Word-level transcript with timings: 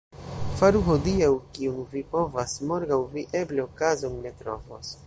Faru 0.61 0.79
hodiaŭ, 0.87 1.27
kion 1.57 1.77
vi 1.93 2.03
povas,— 2.15 2.57
morgaŭ 2.73 3.01
vi 3.15 3.29
eble 3.45 3.65
okazon 3.71 4.19
ne 4.27 4.39
trovos. 4.43 4.95